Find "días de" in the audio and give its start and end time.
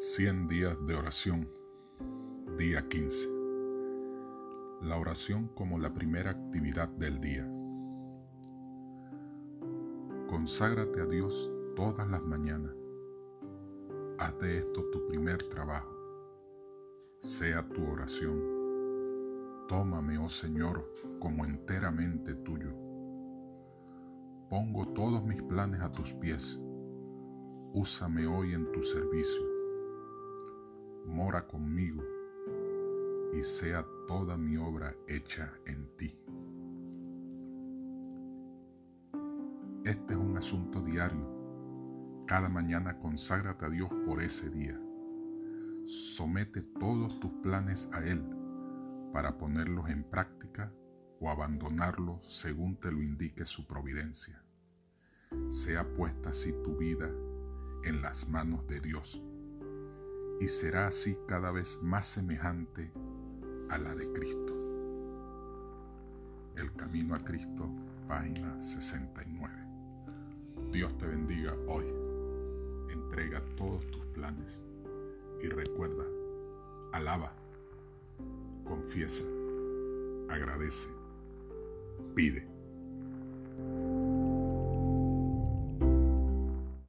0.46-0.94